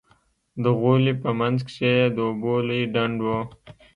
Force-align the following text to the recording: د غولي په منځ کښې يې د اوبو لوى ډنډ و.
د 0.63 0.65
غولي 0.79 1.13
په 1.23 1.29
منځ 1.39 1.57
کښې 1.67 1.91
يې 1.99 2.05
د 2.15 2.17
اوبو 2.27 2.53
لوى 2.67 2.81
ډنډ 2.93 3.17
و. 3.25 3.27